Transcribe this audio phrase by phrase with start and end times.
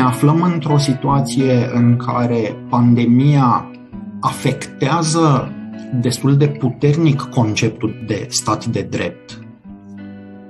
[0.00, 3.70] Ne aflăm într-o situație în care pandemia
[4.20, 5.52] afectează
[6.00, 9.38] destul de puternic conceptul de stat de drept,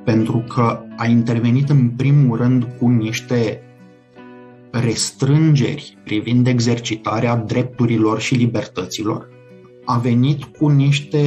[0.04, 3.62] pentru că a intervenit în primul rând cu niște
[4.70, 9.28] restrângeri privind exercitarea drepturilor și libertăților,
[9.84, 11.20] a venit cu niște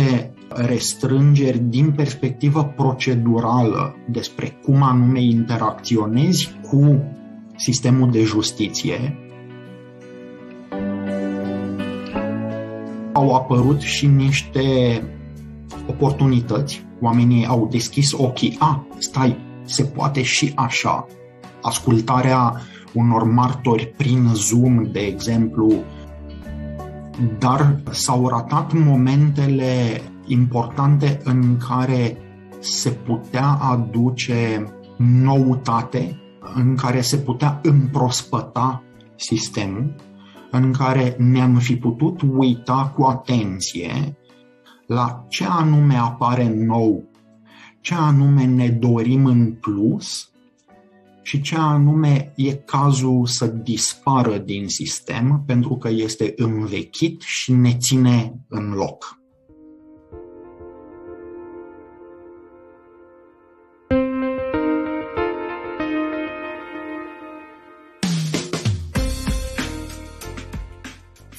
[0.47, 7.03] restrângeri din perspectivă procedurală despre cum anume interacționezi cu
[7.55, 9.17] sistemul de justiție,
[13.13, 14.61] au apărut și niște
[15.87, 16.85] oportunități.
[17.01, 18.55] Oamenii au deschis ochii.
[18.59, 21.07] A, stai, se poate și așa.
[21.61, 22.61] Ascultarea
[22.93, 25.73] unor martori prin Zoom, de exemplu,
[27.39, 32.17] dar s-au ratat momentele importante în care
[32.59, 34.67] se putea aduce
[34.97, 36.22] noutate,
[36.55, 38.83] în care se putea împrospăta
[39.15, 39.95] sistemul,
[40.51, 44.17] în care ne-am fi putut uita cu atenție
[44.87, 47.03] la ce anume apare nou,
[47.81, 50.31] ce anume ne dorim în plus
[51.21, 57.77] și ce anume e cazul să dispară din sistem pentru că este învechit și ne
[57.77, 59.22] ține în loc.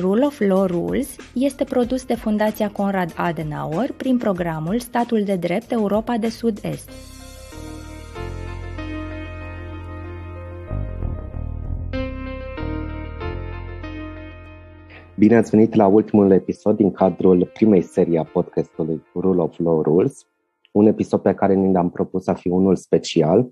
[0.00, 5.72] Rule of Law Rules este produs de Fundația Conrad Adenauer prin programul Statul de Drept
[5.72, 6.90] Europa de Sud-Est.
[15.14, 19.82] Bine ați venit la ultimul episod din cadrul primei serii a podcastului Rule of Law
[19.82, 20.26] Rules,
[20.72, 23.50] un episod pe care ni l-am propus să fie unul special,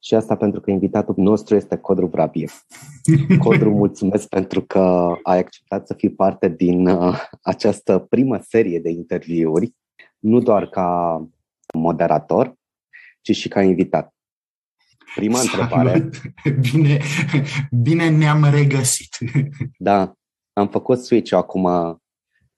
[0.00, 2.48] și asta pentru că invitatul nostru este Codru Vrabie.
[3.44, 8.90] Codru, mulțumesc pentru că ai acceptat să fii parte din uh, această primă serie de
[8.90, 9.74] interviuri,
[10.18, 11.22] nu doar ca
[11.74, 12.54] moderator,
[13.20, 14.12] ci și ca invitat.
[15.14, 15.60] Prima Salut.
[15.60, 16.08] întrebare.
[16.70, 17.00] Bine,
[17.70, 19.16] bine ne-am regăsit.
[19.78, 20.12] Da,
[20.52, 21.68] am făcut switch acum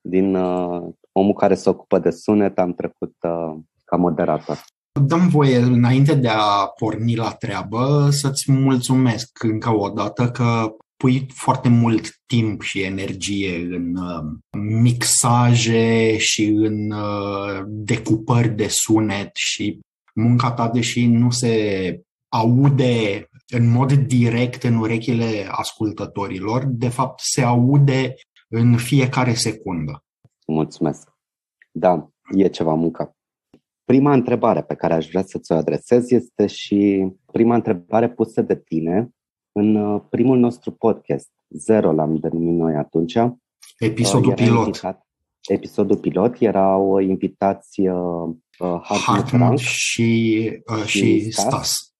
[0.01, 4.65] din uh, omul care se ocupă de sunet, am trecut uh, ca moderator.
[4.93, 11.27] Dăm voie, înainte de a porni la treabă, să-ți mulțumesc încă o dată că pui
[11.35, 14.23] foarte mult timp și energie în uh,
[14.59, 19.81] mixaje și în uh, decupări de sunet și
[20.15, 22.01] munca ta, deși nu se
[22.33, 28.15] aude în mod direct în urechile ascultătorilor, de fapt se aude
[28.49, 30.05] în fiecare secundă.
[30.47, 31.09] Mulțumesc.
[31.71, 33.15] Da, e ceva muncă.
[33.91, 38.57] Prima întrebare pe care aș vrea să ți-o adresez este și prima întrebare pusă de
[38.57, 39.11] tine
[39.53, 41.29] în uh, primul nostru podcast.
[41.49, 43.19] Zero l-am denumit noi atunci.
[43.79, 44.67] Episodul pilot.
[44.67, 45.07] Invitat,
[45.49, 51.95] episodul pilot era o invitație uh, Hartmut și, uh, și Stas.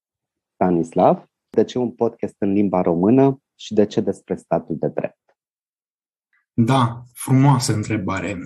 [0.55, 1.25] Stanislav.
[1.49, 5.37] De ce un podcast în limba română și de ce despre statul de drept?
[6.53, 8.45] Da, frumoasă întrebare.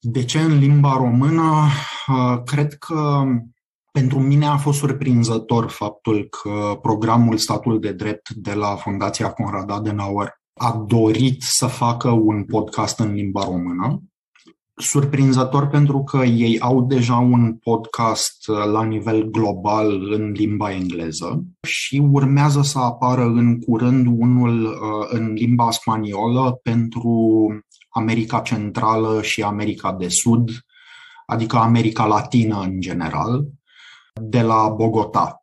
[0.00, 1.68] De ce în limba română?
[2.44, 3.24] Cred că
[3.92, 9.70] pentru mine a fost surprinzător faptul că programul Statul de Drept de la Fundația Conrad
[9.70, 14.02] Adenauer a dorit să facă un podcast în limba română.
[14.78, 22.02] Surprinzător pentru că ei au deja un podcast la nivel global în limba engleză și
[22.10, 24.78] urmează să apară în curând unul
[25.08, 27.10] în limba spaniolă pentru
[27.96, 30.50] America Centrală și America de Sud,
[31.26, 33.44] adică America Latină în general,
[34.20, 35.40] de la Bogota.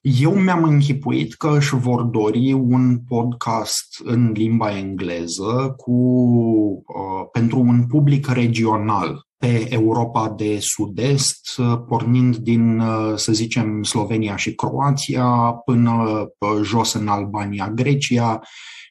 [0.00, 7.58] Eu mi-am închipuit că își vor dori un podcast în limba engleză cu, uh, pentru
[7.58, 15.26] un public regional pe Europa de Sud-Est, pornind din, uh, să zicem, Slovenia și Croația,
[15.64, 15.92] până
[16.38, 18.40] uh, jos în Albania, Grecia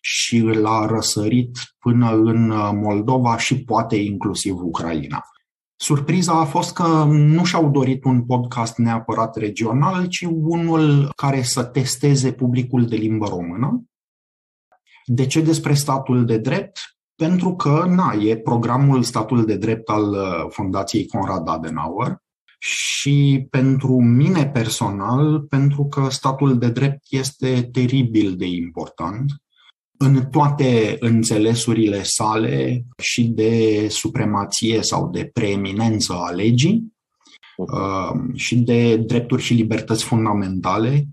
[0.06, 5.24] și l-a răsărit până în uh, Moldova și poate inclusiv Ucraina.
[5.76, 11.64] Surpriza a fost că nu și-au dorit un podcast neapărat regional, ci unul care să
[11.64, 13.84] testeze publicul de limbă română.
[15.06, 16.80] De ce despre statul de drept?
[17.16, 22.18] pentru că, na, e programul Statul de Drept al uh, Fundației Conrad Adenauer
[22.60, 29.43] și pentru mine personal, pentru că statul de drept este teribil de important
[30.04, 36.94] în toate înțelesurile sale și de supremație sau de preeminență a legii
[37.58, 41.08] uh, și de drepturi și libertăți fundamentale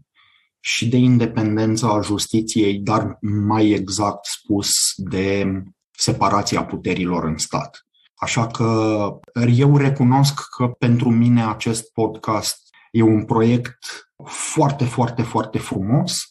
[0.60, 5.52] și de independența a justiției, dar mai exact spus de
[5.90, 7.86] separația puterilor în stat.
[8.14, 9.08] Așa că
[9.56, 12.56] eu recunosc că pentru mine acest podcast
[12.90, 13.78] e un proiect
[14.24, 16.29] foarte, foarte, foarte frumos.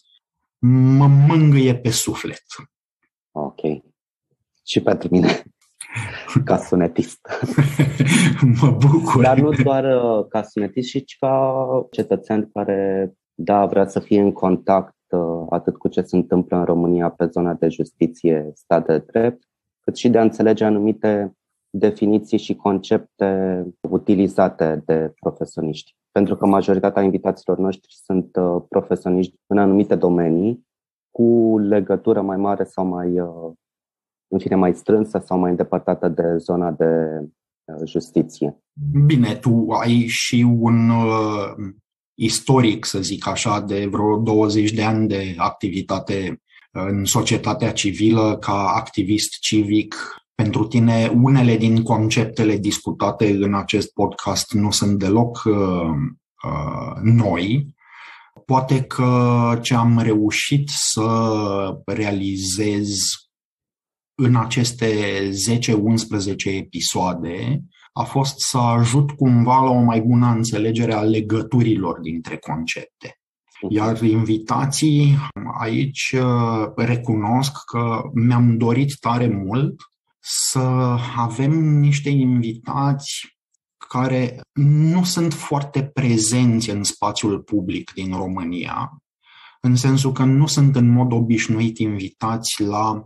[0.61, 2.44] Mă mângâie pe suflet.
[3.31, 3.59] Ok.
[4.65, 5.44] Și pentru mine,
[6.45, 7.19] ca sunetist.
[8.61, 9.21] mă bucur.
[9.21, 14.31] Dar nu doar uh, ca sunetist, ci ca cetățean care, da, vrea să fie în
[14.31, 18.97] contact uh, atât cu ce se întâmplă în România pe zona de justiție, stat de
[18.97, 19.44] drept,
[19.79, 21.33] cât și de a înțelege anumite
[21.69, 25.95] definiții și concepte utilizate de profesioniști.
[26.12, 30.68] Pentru că majoritatea invitaților noștri sunt uh, profesioniști în anumite domenii,
[31.12, 33.51] cu legătură mai mare sau mai, uh,
[34.27, 38.63] în fine, mai strânsă sau mai îndepărtată de zona de uh, justiție.
[39.06, 41.74] Bine, tu ai și un uh,
[42.13, 46.42] istoric, să zic așa, de vreo 20 de ani de activitate
[46.72, 49.95] în societatea civilă ca activist civic
[50.39, 55.56] pentru tine, unele din conceptele discutate în acest podcast nu sunt deloc uh,
[56.44, 57.75] uh, noi.
[58.45, 61.07] Poate că ce am reușit să
[61.86, 62.89] realizez
[64.15, 64.88] în aceste
[65.30, 65.30] 10-11
[66.44, 67.62] episoade
[67.94, 73.19] a fost să ajut cumva la o mai bună înțelegere a legăturilor dintre concepte.
[73.69, 75.18] Iar invitații
[75.59, 79.75] aici uh, recunosc că mi-am dorit tare mult
[80.19, 83.38] să avem niște invitați
[83.88, 88.98] care nu sunt foarte prezenți în spațiul public din România,
[89.62, 93.04] în sensul că nu sunt în mod obișnuit invitați la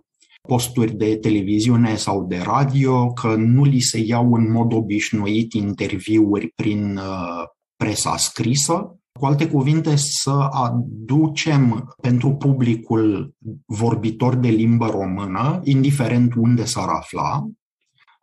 [0.48, 6.48] posturi de televiziune sau de radio, că nu li se iau în mod obișnuit interviuri
[6.48, 7.44] prin uh,
[7.76, 13.36] presa scrisă cu alte cuvinte, să aducem pentru publicul
[13.66, 17.48] vorbitor de limbă română, indiferent unde s-ar afla,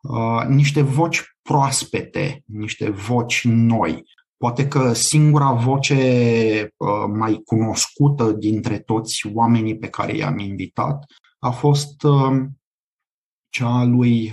[0.02, 4.02] uh, niște voci proaspete, niște voci noi.
[4.36, 6.88] Poate că singura voce uh,
[7.18, 11.04] mai cunoscută dintre toți oamenii pe care i-am invitat
[11.38, 12.44] a fost uh,
[13.48, 14.32] cea a lui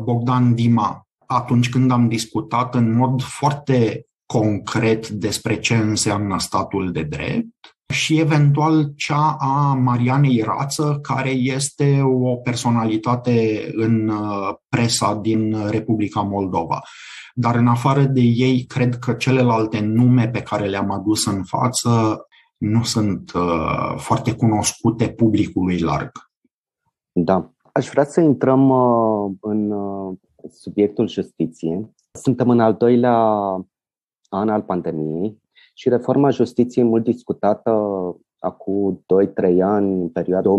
[0.00, 1.06] Bogdan Dima.
[1.26, 7.46] Atunci când am discutat în mod foarte concret despre ce înseamnă statul de drept
[7.92, 16.20] și eventual cea a Marianei Rață, care este o personalitate în uh, presa din Republica
[16.20, 16.80] Moldova.
[17.34, 22.26] Dar în afară de ei, cred că celelalte nume pe care le-am adus în față
[22.56, 26.10] nu sunt uh, foarte cunoscute publicului larg.
[27.12, 27.50] Da.
[27.72, 30.16] Aș vrea să intrăm uh, în uh,
[30.50, 31.94] subiectul justiției.
[32.12, 33.18] Suntem în al doilea
[34.34, 35.42] an al pandemiei
[35.74, 37.70] și reforma justiției mult discutată
[38.38, 39.04] acum
[39.52, 40.52] 2-3 ani, în perioada 2017-2019,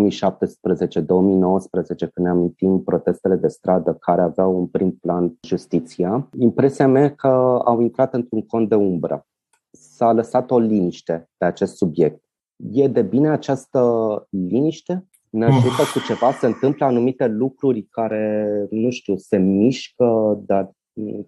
[2.13, 7.27] când ne amintim protestele de stradă care aveau un prim plan justiția, impresia mea că
[7.65, 9.25] au intrat într-un cont de umbră.
[9.72, 12.24] S-a lăsat o liniște pe acest subiect.
[12.72, 13.82] E de bine această
[14.29, 15.08] liniște?
[15.29, 16.32] Ne ajută cu ceva?
[16.32, 20.72] Se întâmplă anumite lucruri care, nu știu, se mișcă, dar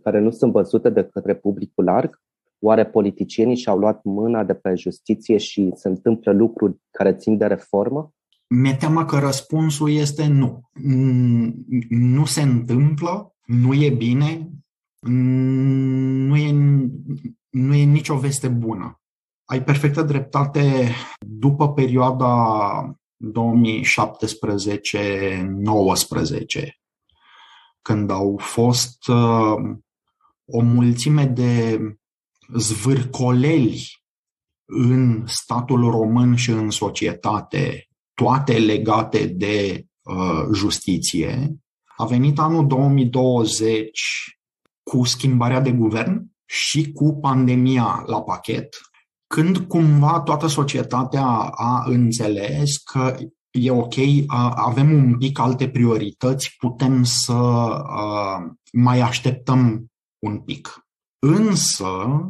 [0.04, 2.22] care nu sunt văzute de către publicul larg?
[2.60, 7.46] Oare politicienii și-au luat mâna de pe justiție și se întâmplă lucruri care țin de
[7.46, 8.12] reformă?
[8.50, 10.62] Mi-e teamă că răspunsul este nu.
[11.90, 14.50] Nu se întâmplă, nu e bine,
[15.00, 16.52] nu e,
[17.50, 19.02] nu e nicio veste bună.
[19.46, 22.36] Ai perfectă dreptate după perioada
[22.92, 23.00] 2017-19,
[27.82, 29.56] când au fost uh,
[30.46, 31.80] o mulțime de
[32.54, 33.88] zvârcoleli
[34.66, 41.56] în statul român și în societate, toate legate de uh, justiție,
[41.98, 44.01] a venit anul 2020
[44.84, 48.75] cu schimbarea de guvern și cu pandemia la pachet,
[49.27, 53.18] când cumva toată societatea a înțeles că
[53.51, 53.94] e ok,
[54.56, 59.86] avem un pic alte priorități, putem să uh, mai așteptăm
[60.20, 60.87] un pic.
[61.19, 62.21] Însă,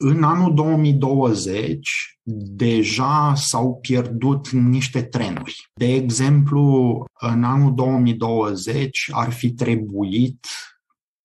[0.00, 5.70] În anul 2020 deja s-au pierdut niște trenuri.
[5.74, 10.46] De exemplu, în anul 2020 ar fi trebuit,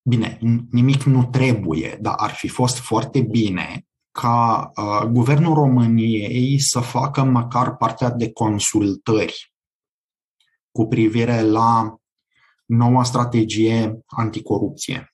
[0.08, 0.38] bine,
[0.70, 7.22] nimic nu trebuie, dar ar fi fost foarte bine ca uh, guvernul României să facă
[7.22, 9.52] măcar partea de consultări
[10.70, 11.96] cu privire la
[12.64, 15.13] noua strategie anticorupție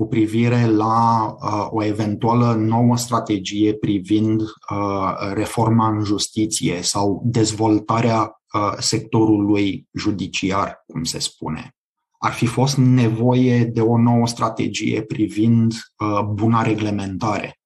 [0.00, 8.20] cu privire la uh, o eventuală nouă strategie privind uh, reforma în justiție sau dezvoltarea
[8.20, 11.74] uh, sectorului judiciar, cum se spune.
[12.18, 17.60] Ar fi fost nevoie de o nouă strategie privind uh, buna reglementare.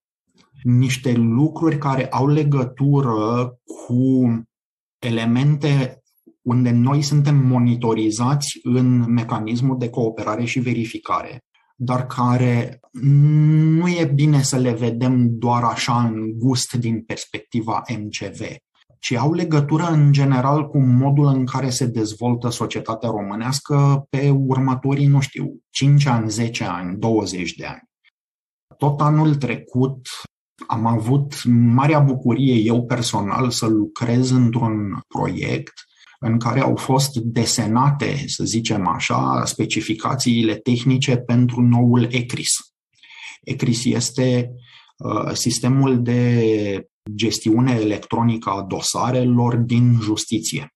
[0.62, 4.24] Niște lucruri care au legătură cu
[4.98, 6.02] elemente
[6.42, 12.80] unde noi suntem monitorizați în mecanismul de cooperare și verificare dar care
[13.78, 18.40] nu e bine să le vedem doar așa în gust din perspectiva MCV,
[18.98, 25.06] ci au legătură în general cu modul în care se dezvoltă societatea românească pe următorii,
[25.06, 27.82] nu știu, 5 ani, 10 ani, 20 de ani.
[28.78, 30.06] Tot anul trecut
[30.66, 35.72] am avut marea bucurie eu personal să lucrez într-un proiect
[36.26, 42.50] în care au fost desenate, să zicem așa, specificațiile tehnice pentru noul ECRIS.
[43.42, 44.50] ECRIS este
[44.96, 50.74] uh, sistemul de gestiune electronică a dosarelor din justiție,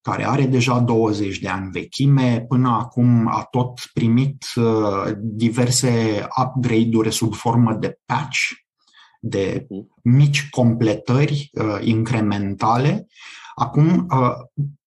[0.00, 7.12] care are deja 20 de ani vechime, până acum a tot primit uh, diverse upgrade-uri
[7.12, 8.38] sub formă de patch,
[9.20, 9.66] de
[10.02, 13.06] mici completări uh, incrementale.
[13.54, 14.06] Acum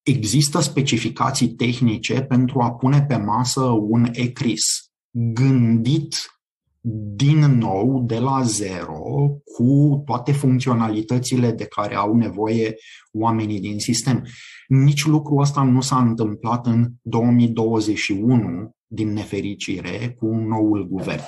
[0.04, 4.62] există specificații tehnice pentru a pune pe masă un ECRIS
[5.12, 6.16] gândit
[7.16, 12.76] din nou, de la zero, cu toate funcționalitățile de care au nevoie
[13.12, 14.26] oamenii din sistem.
[14.68, 21.22] Nici lucrul ăsta nu s-a întâmplat în 2021, din nefericire, cu noul guvern.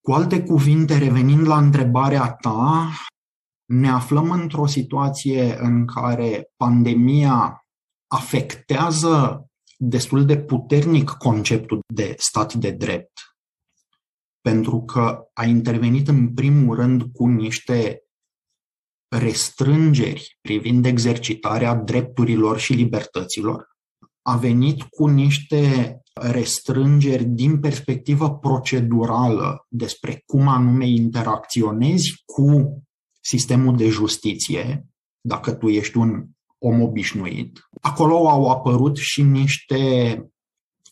[0.00, 2.90] Cu alte cuvinte, revenind la întrebarea ta,
[3.64, 7.65] ne aflăm într-o situație în care pandemia
[8.06, 9.46] afectează
[9.78, 13.12] destul de puternic conceptul de stat de drept,
[14.40, 18.00] pentru că a intervenit în primul rând cu niște
[19.08, 23.66] restrângeri privind exercitarea drepturilor și libertăților,
[24.22, 32.82] a venit cu niște restrângeri din perspectivă procedurală despre cum anume interacționezi cu
[33.20, 34.86] sistemul de justiție,
[35.20, 36.26] dacă tu ești un
[36.66, 37.58] om obișnuit.
[37.80, 39.76] Acolo au apărut și niște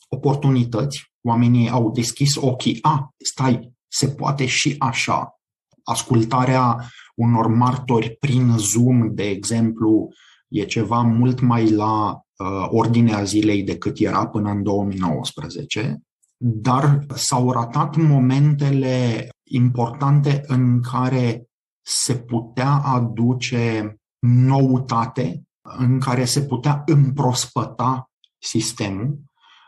[0.08, 1.12] oportunități.
[1.22, 2.78] Oamenii au deschis ochii.
[2.82, 5.38] A, stai, se poate și așa.
[5.82, 10.08] Ascultarea unor martori prin Zoom, de exemplu,
[10.48, 15.98] e ceva mult mai la uh, ordinea zilei decât era până în 2019,
[16.36, 21.46] dar s-au ratat momentele importante în care
[21.86, 29.18] se putea aduce noutate în care se putea împrospăta sistemul,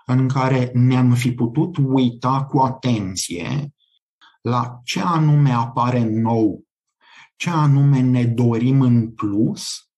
[0.07, 3.75] în care ne-am fi putut uita cu atenție
[4.41, 6.65] la ce anume apare nou,
[7.37, 9.91] ce anume ne dorim în plus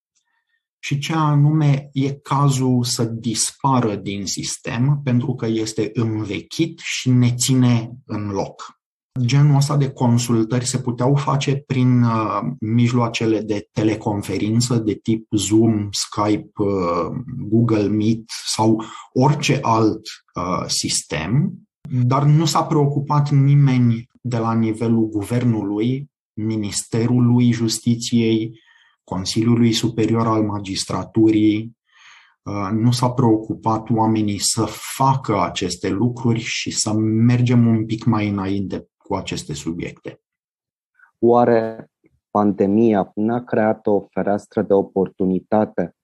[0.78, 7.34] și ce anume e cazul să dispară din sistem pentru că este învechit și ne
[7.34, 8.77] ține în loc.
[9.20, 15.88] Genul ăsta de consultări se puteau face prin uh, mijloacele de teleconferință de tip Zoom,
[15.90, 17.16] Skype, uh,
[17.48, 18.82] Google Meet sau
[19.12, 20.00] orice alt
[20.34, 21.52] uh, sistem,
[21.90, 28.60] dar nu s-a preocupat nimeni de la nivelul guvernului, Ministerului Justiției,
[29.04, 31.76] Consiliului Superior al Magistraturii,
[32.42, 34.64] uh, nu s-a preocupat oamenii să
[34.96, 36.92] facă aceste lucruri și să
[37.26, 40.20] mergem un pic mai înainte cu aceste subiecte.
[41.18, 41.90] Oare
[42.30, 45.96] pandemia n-a creat o fereastră de oportunitate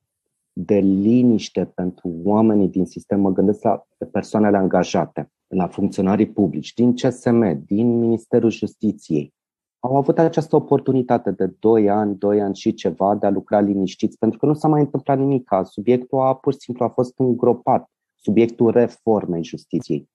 [0.52, 3.20] de liniște pentru oamenii din sistem?
[3.20, 9.34] Mă gândesc la persoanele angajate, la funcționarii publici, din CSM, din Ministerul Justiției.
[9.78, 14.18] Au avut această oportunitate de 2 ani, 2 ani și ceva de a lucra liniștiți,
[14.18, 15.49] pentru că nu s-a mai întâmplat nimic.
[15.64, 20.08] Subiectul a pur și simplu a fost îngropat, subiectul reformei justiției.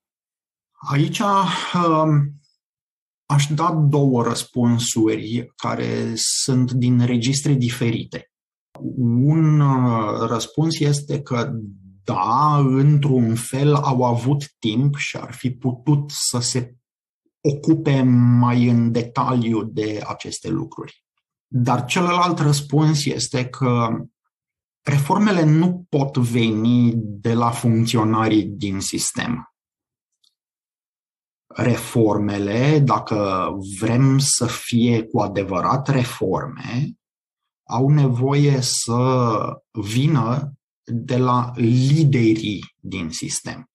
[0.92, 2.34] Aici um,
[3.30, 8.32] Aș da două răspunsuri care sunt din registre diferite.
[8.98, 11.52] Un uh, răspuns este că
[12.04, 16.76] da, într-un fel au avut timp și ar fi putut să se
[17.42, 18.02] ocupe
[18.40, 21.04] mai în detaliu de aceste lucruri.
[21.48, 23.88] Dar celălalt răspuns este că
[24.82, 29.54] reformele nu pot veni de la funcționarii din sistem.
[31.62, 33.50] Reformele, dacă
[33.80, 36.92] vrem să fie cu adevărat reforme,
[37.70, 39.38] au nevoie să
[39.72, 43.70] vină de la liderii din sistem.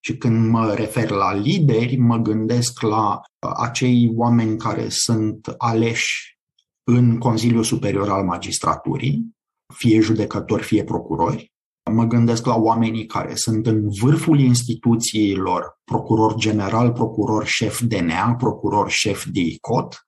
[0.00, 6.38] Și când mă refer la lideri, mă gândesc la acei oameni care sunt aleși
[6.84, 9.36] în Consiliul Superior al Magistraturii,
[9.74, 11.52] fie judecători, fie procurori.
[11.88, 18.90] Mă gândesc la oamenii care sunt în vârful instituțiilor, procuror general, procuror șef DNA, procuror
[18.90, 20.06] șef DICOT,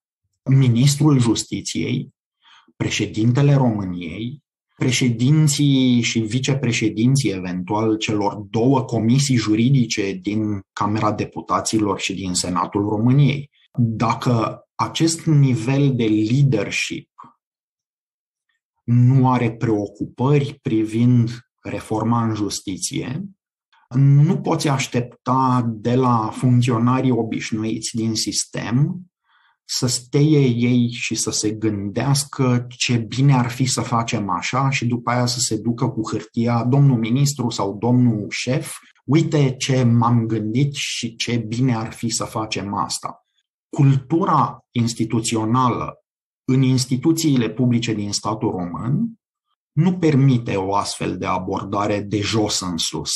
[0.50, 2.14] ministrul justiției,
[2.76, 4.42] președintele României,
[4.76, 13.50] președinții și vicepreședinții eventual celor două comisii juridice din Camera Deputaților și din Senatul României.
[13.78, 17.08] Dacă acest nivel de leadership
[18.84, 21.30] nu are preocupări privind
[21.62, 23.24] reforma în justiție,
[23.94, 29.04] nu poți aștepta de la funcționarii obișnuiți din sistem
[29.64, 34.86] să steie ei și să se gândească ce bine ar fi să facem așa și
[34.86, 40.26] după aia să se ducă cu hârtia domnul ministru sau domnul șef, uite ce m-am
[40.26, 43.26] gândit și ce bine ar fi să facem asta.
[43.76, 45.94] Cultura instituțională
[46.44, 49.19] în instituțiile publice din statul român
[49.72, 53.12] nu permite o astfel de abordare de jos în sus.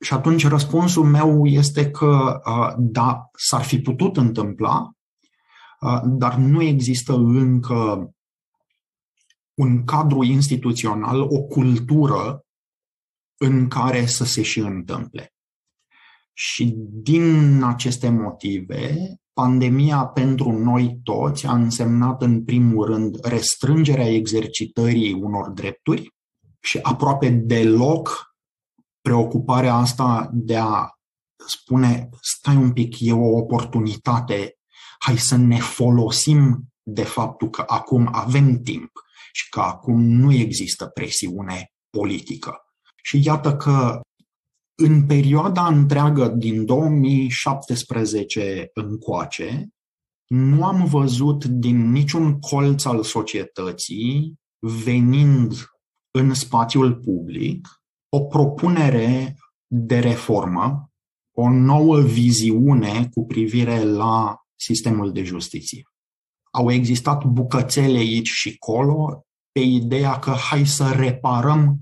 [0.00, 2.40] Și atunci răspunsul meu este că
[2.78, 4.90] da, s-ar fi putut întâmpla,
[6.04, 8.10] dar nu există încă
[9.54, 12.44] un cadru instituțional, o cultură
[13.36, 15.34] în care să se și întâmple.
[16.32, 18.96] Și din aceste motive,
[19.34, 26.14] pandemia pentru noi toți a însemnat în primul rând restrângerea exercitării unor drepturi
[26.60, 28.34] și aproape deloc
[29.00, 30.88] preocuparea asta de a
[31.46, 34.58] spune stai un pic, e o oportunitate
[34.98, 38.90] hai să ne folosim de faptul că acum avem timp
[39.32, 42.56] și că acum nu există presiune politică.
[43.02, 44.00] Și iată că
[44.74, 49.68] în perioada întreagă din 2017 încoace,
[50.26, 55.52] nu am văzut din niciun colț al societății venind
[56.10, 57.68] în spațiul public
[58.08, 60.90] o propunere de reformă,
[61.36, 65.82] o nouă viziune cu privire la sistemul de justiție.
[66.50, 71.78] Au existat bucățele aici și colo pe ideea că hai să reparăm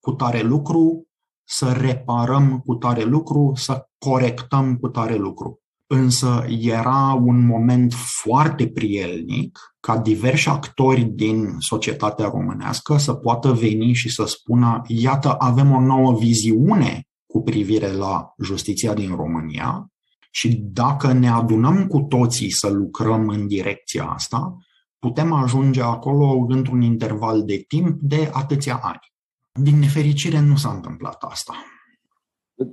[0.00, 1.06] cu tare lucru,
[1.54, 5.60] să reparăm cu tare lucru, să corectăm cu tare lucru.
[5.86, 13.92] Însă era un moment foarte prielnic ca diversi actori din societatea românească să poată veni
[13.92, 19.86] și să spună iată, avem o nouă viziune cu privire la justiția din România
[20.30, 24.56] și dacă ne adunăm cu toții să lucrăm în direcția asta,
[24.98, 29.11] putem ajunge acolo într-un interval de timp de atâția ani.
[29.60, 31.54] Din nefericire nu s-a întâmplat asta.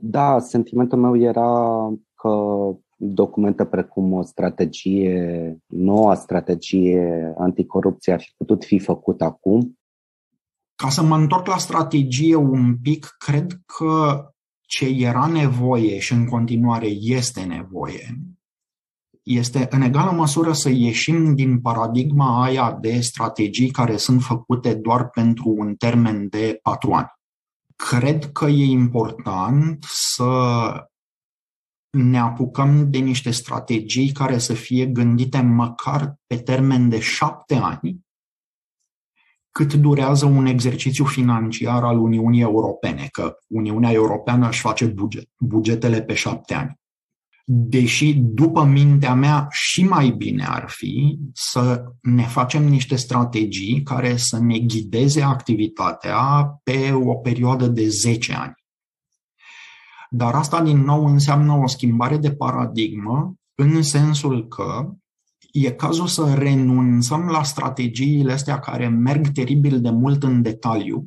[0.01, 2.31] Da, sentimentul meu era că
[2.97, 9.79] documente precum o strategie, noua strategie anticorupție ar fi putut fi făcut acum?
[10.75, 14.23] Ca să mă întorc la strategie un pic, cred că
[14.61, 18.17] ce era nevoie și în continuare este nevoie,
[19.29, 25.09] este în egală măsură să ieșim din paradigma aia de strategii care sunt făcute doar
[25.09, 27.07] pentru un termen de patru ani.
[27.75, 30.31] Cred că e important să
[31.89, 38.07] ne apucăm de niște strategii care să fie gândite măcar pe termen de șapte ani
[39.51, 46.01] cât durează un exercițiu financiar al Uniunii Europene, că Uniunea Europeană își face buget, bugetele
[46.01, 46.79] pe șapte ani.
[47.51, 54.17] Deși, după mintea mea, și mai bine ar fi să ne facem niște strategii care
[54.17, 58.53] să ne ghideze activitatea pe o perioadă de 10 ani.
[60.09, 64.89] Dar asta, din nou, înseamnă o schimbare de paradigmă în sensul că
[65.51, 71.05] e cazul să renunțăm la strategiile astea care merg teribil de mult în detaliu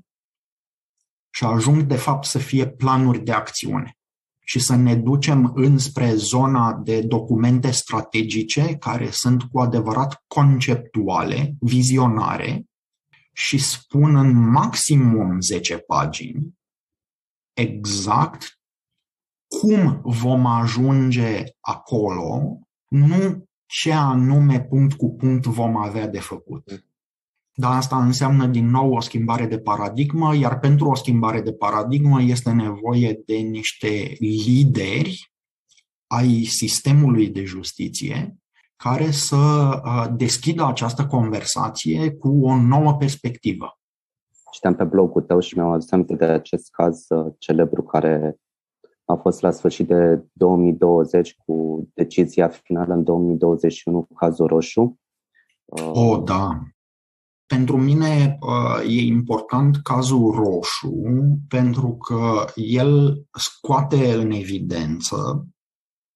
[1.30, 3.96] și ajung de fapt să fie planuri de acțiune
[4.44, 12.66] și să ne ducem înspre zona de documente strategice care sunt cu adevărat conceptuale, vizionare
[13.32, 16.60] și spun în maximum 10 pagini
[17.54, 18.60] exact
[19.60, 26.86] cum vom ajunge acolo, nu ce anume punct cu punct vom avea de făcut.
[27.54, 32.22] Dar asta înseamnă din nou o schimbare de paradigmă, iar pentru o schimbare de paradigmă
[32.22, 35.32] este nevoie de niște lideri
[36.06, 38.36] ai sistemului de justiție
[38.76, 43.78] care să uh, deschidă această conversație cu o nouă perspectivă.
[44.50, 48.36] Citeam pe blogul tău și mi-am adus aminte de acest caz uh, celebru care
[49.04, 55.00] a fost la sfârșit de 2020 cu decizia finală în 2021, cazul roșu.
[55.64, 56.62] Oh, da.
[57.52, 58.38] Pentru mine
[58.86, 61.02] e important cazul roșu
[61.48, 65.46] pentru că el scoate în evidență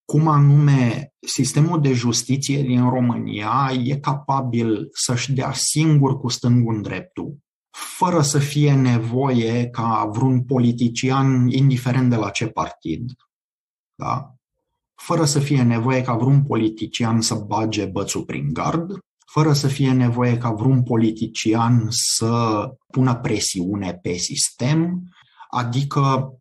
[0.05, 6.83] cum anume sistemul de justiție din România e capabil să-și dea singur cu stângul în
[6.83, 7.39] dreptul,
[7.97, 13.13] fără să fie nevoie ca vreun politician, indiferent de la ce partid,
[13.95, 14.35] da?
[14.95, 19.93] fără să fie nevoie ca vreun politician să bage bățul prin gard, fără să fie
[19.93, 25.03] nevoie ca vreun politician să pună presiune pe sistem,
[25.51, 26.33] adică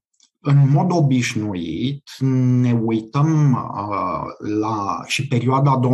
[0.48, 2.10] în mod obișnuit
[2.62, 4.24] ne uităm uh,
[4.60, 5.88] la și perioada 2017-2019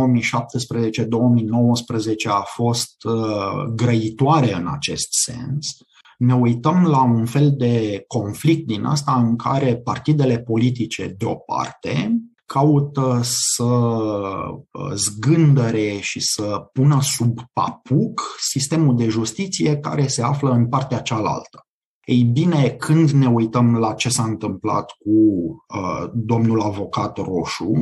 [2.28, 5.76] a fost uh, grăitoare în acest sens.
[6.18, 11.34] Ne uităm la un fel de conflict din asta în care partidele politice de o
[11.34, 20.22] parte caută să uh, zgândăre și să pună sub papuc sistemul de justiție care se
[20.22, 21.66] află în partea cealaltă.
[22.04, 27.72] Ei bine, când ne uităm la ce s-a întâmplat cu uh, domnul avocat Roșu,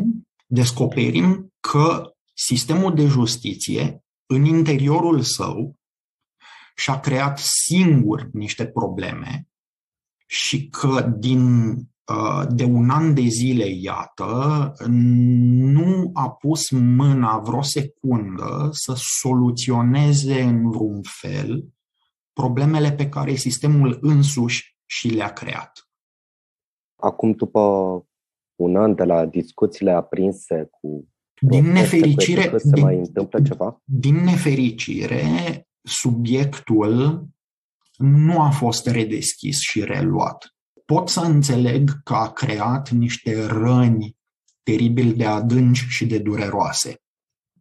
[0.47, 5.77] descoperim că sistemul de justiție, în interiorul său,
[6.77, 9.49] și-a creat singur niște probleme
[10.27, 11.79] și că din uh,
[12.49, 20.71] de un an de zile, iată, nu a pus mâna vreo secundă să soluționeze în
[20.71, 21.69] vreun fel
[22.33, 25.89] problemele pe care sistemul însuși și le-a creat.
[26.97, 27.61] Acum, după
[28.55, 31.09] un an de la discuțiile aprinse cu
[31.41, 33.83] din nefericire, se din, mai întâmplă ceva?
[33.85, 35.23] Din nefericire,
[35.83, 37.25] subiectul
[37.97, 40.55] nu a fost redeschis și reluat.
[40.91, 44.17] Pot să înțeleg că a creat niște răni
[44.63, 47.03] teribil de adânci și de dureroase.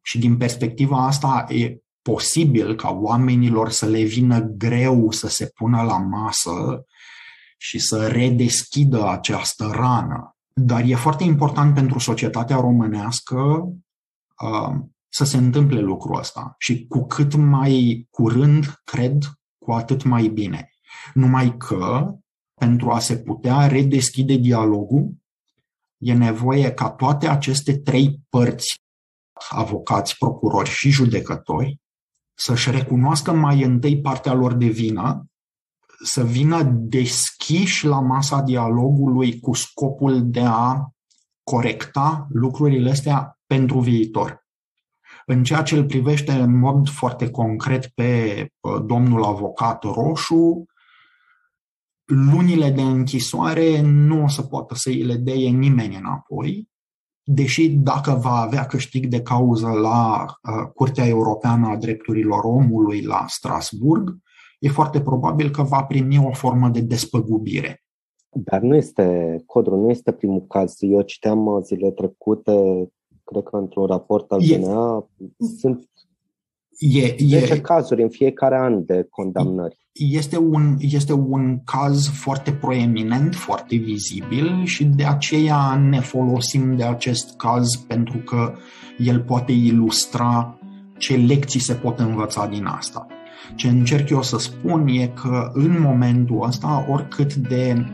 [0.02, 5.82] Și din perspectiva asta e posibil ca oamenilor să le vină greu să se pună
[5.82, 6.86] la masă
[7.58, 10.36] și să redeschidă această rană.
[10.54, 13.36] Dar e foarte important pentru societatea românească
[14.42, 14.76] uh,
[15.10, 16.56] să se întâmple lucrul ăsta.
[16.58, 19.24] Și cu cât mai curând, cred,
[19.58, 20.70] cu atât mai bine.
[21.13, 22.13] Numai că,
[22.60, 25.12] pentru a se putea redeschide dialogul,
[25.98, 28.82] e nevoie ca toate aceste trei părți,
[29.50, 31.80] avocați, procurori și judecători,
[32.34, 35.26] să-și recunoască mai întâi partea lor de vină,
[36.04, 40.88] să vină deschiși la masa dialogului cu scopul de a
[41.43, 44.48] corecta lucrurile astea pentru viitor.
[45.26, 48.45] În ceea ce îl privește în mod foarte concret pe
[48.86, 50.65] domnul avocat Roșu,
[52.10, 56.69] lunile de închisoare nu o să poată să îi le deie nimeni înapoi,
[57.24, 63.26] deși dacă va avea câștig de cauză la uh, Curtea Europeană a Drepturilor Omului la
[63.28, 64.17] Strasburg,
[64.60, 67.84] e foarte probabil că va primi o formă de despăgubire.
[68.30, 70.76] Dar nu este, Codru, nu este primul caz.
[70.80, 72.54] Eu citeam uh, zile trecute,
[73.24, 75.10] cred că într-un raport al DNA,
[75.60, 75.89] sunt
[76.80, 79.79] E, 10 e, cazuri în fiecare an de condamnări.
[79.91, 86.84] Este un, este un caz foarte proeminent, foarte vizibil și de aceea ne folosim de
[86.84, 88.54] acest caz pentru că
[88.97, 90.60] el poate ilustra
[90.97, 93.08] ce lecții se pot învăța din asta.
[93.56, 97.86] Ce încerc eu să spun e că în momentul ăsta, oricât de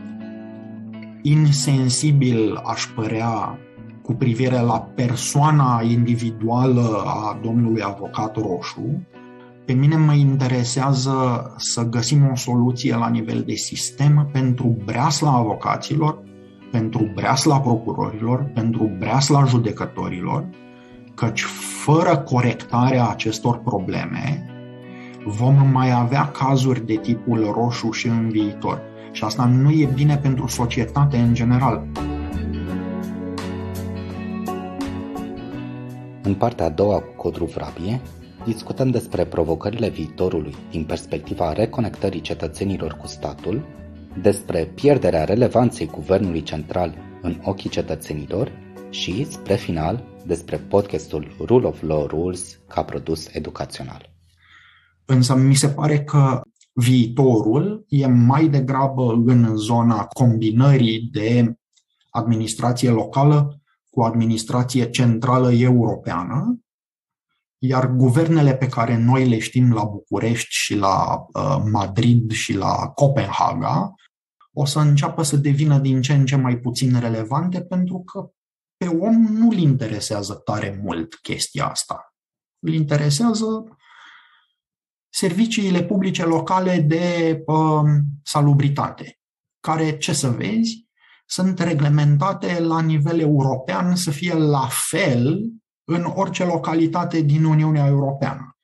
[1.22, 3.58] insensibil aș părea
[4.02, 9.06] cu privire la persoana individuală a domnului avocat Roșu,
[9.66, 16.18] pe mine mă interesează să găsim o soluție la nivel de sistem pentru breasla avocaților,
[16.70, 20.44] pentru breasla procurorilor, pentru breasla judecătorilor,
[21.14, 21.42] căci
[21.84, 24.50] fără corectarea acestor probleme
[25.24, 28.80] vom mai avea cazuri de tipul roșu și în viitor.
[29.12, 31.86] Și asta nu e bine pentru societate în general.
[36.22, 38.00] În partea a doua cu Codru Vrabie,
[38.46, 43.66] discutăm despre provocările viitorului din perspectiva reconectării cetățenilor cu statul,
[44.22, 48.52] despre pierderea relevanței guvernului central în ochii cetățenilor
[48.90, 54.14] și, spre final, despre podcastul Rule of Law Rules ca produs educațional.
[55.04, 56.40] Însă mi se pare că
[56.72, 61.56] viitorul e mai degrabă în zona combinării de
[62.10, 66.60] administrație locală cu administrație centrală europeană,
[67.58, 72.88] iar guvernele pe care noi le știm la București și la uh, Madrid și la
[72.88, 73.94] Copenhaga
[74.58, 78.30] o să înceapă să devină din ce în ce mai puțin relevante pentru că
[78.76, 82.14] pe om nu-l interesează tare mult chestia asta.
[82.58, 83.76] Îl interesează
[85.08, 87.82] serviciile publice locale de uh,
[88.22, 89.18] salubritate,
[89.60, 90.86] care, ce să vezi,
[91.26, 95.50] sunt reglementate la nivel european să fie la fel
[95.88, 98.56] în orice localitate din Uniunea Europeană.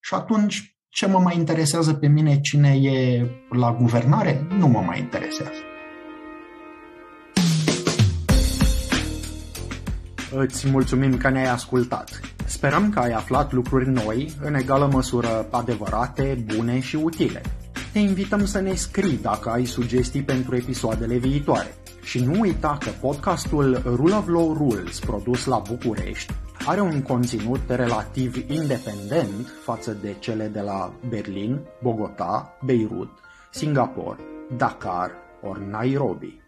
[0.00, 4.46] Și atunci, ce mă mai interesează pe mine cine e la guvernare?
[4.58, 5.60] Nu mă mai interesează.
[10.30, 12.20] Îți mulțumim că ne-ai ascultat.
[12.44, 17.40] Sperăm că ai aflat lucruri noi, în egală măsură adevărate, bune și utile.
[17.92, 21.74] Te invităm să ne scrii dacă ai sugestii pentru episoadele viitoare.
[22.02, 26.32] Și nu uita că podcastul Rule of Law Rules, produs la București,
[26.66, 33.10] are un conținut relativ independent față de cele de la Berlin, Bogota, Beirut,
[33.50, 34.18] Singapore,
[34.56, 35.10] Dakar
[35.42, 36.40] ori Nairobi.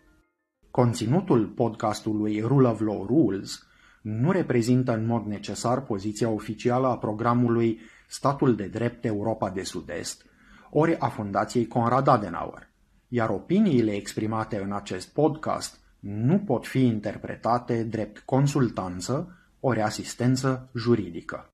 [0.71, 3.67] Conținutul podcastului Rule of Law Rules
[4.03, 10.25] nu reprezintă în mod necesar poziția oficială a programului Statul de Drept Europa de Sud-Est,
[10.71, 12.71] ori a Fundației Conrad Adenauer,
[13.09, 21.54] iar opiniile exprimate în acest podcast nu pot fi interpretate drept consultanță ori asistență juridică.